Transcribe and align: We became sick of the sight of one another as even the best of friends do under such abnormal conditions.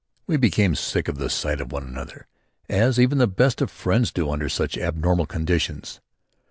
We 0.25 0.35
became 0.35 0.73
sick 0.73 1.07
of 1.07 1.19
the 1.19 1.29
sight 1.29 1.61
of 1.61 1.71
one 1.71 1.83
another 1.83 2.25
as 2.67 2.99
even 2.99 3.19
the 3.19 3.27
best 3.27 3.61
of 3.61 3.69
friends 3.69 4.11
do 4.11 4.31
under 4.31 4.49
such 4.49 4.75
abnormal 4.75 5.27
conditions. 5.27 6.01